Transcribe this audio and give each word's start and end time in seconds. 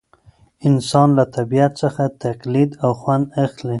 انسان 0.67 1.07
له 1.17 1.23
طبیعت 1.35 1.71
څخه 1.81 2.03
تقلید 2.23 2.71
او 2.83 2.91
خوند 2.99 3.25
اخلي. 3.45 3.69